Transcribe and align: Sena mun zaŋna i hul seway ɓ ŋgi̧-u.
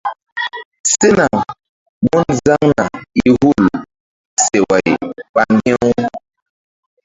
Sena 0.91 1.27
mun 2.09 2.27
zaŋna 2.45 2.85
i 3.23 3.25
hul 3.39 3.63
seway 4.43 4.87
ɓ 5.33 5.39
ŋgi̧-u. 5.53 5.89